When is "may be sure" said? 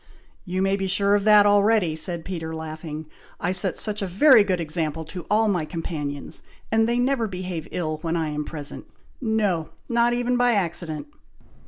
0.63-1.13